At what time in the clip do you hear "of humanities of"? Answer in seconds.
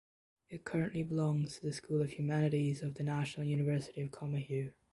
2.01-2.95